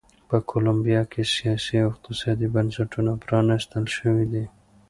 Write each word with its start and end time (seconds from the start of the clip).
په 0.29 0.37
کولمبیا 0.49 1.01
کې 1.11 1.21
سیاسي 1.35 1.75
او 1.83 1.89
اقتصادي 1.91 2.47
بنسټونه 2.55 3.11
پرانیست 3.23 3.71
شوي 3.97 4.25
دي. 4.31 4.45